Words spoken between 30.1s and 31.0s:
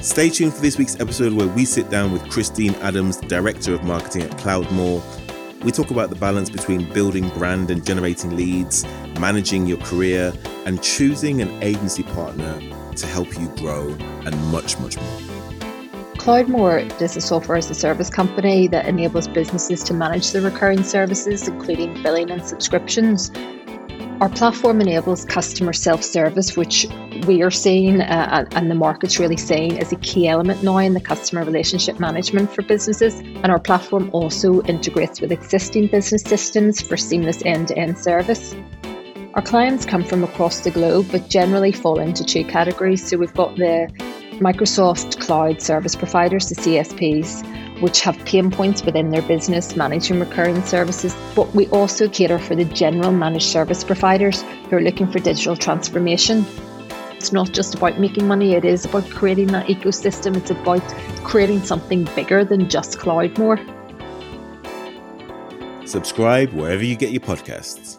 element now in the